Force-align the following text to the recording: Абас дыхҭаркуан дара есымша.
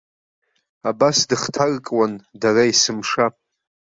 Абас 0.89 1.17
дыхҭаркуан 1.29 2.13
дара 2.41 2.63
есымша. 2.69 3.25